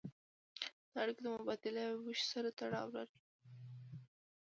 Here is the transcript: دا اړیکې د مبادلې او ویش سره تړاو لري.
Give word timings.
دا 0.91 0.97
اړیکې 1.03 1.21
د 1.23 1.27
مبادلې 1.35 1.83
او 1.89 1.97
ویش 2.05 2.21
سره 2.31 2.49
تړاو 2.59 2.87
لري. 2.95 3.17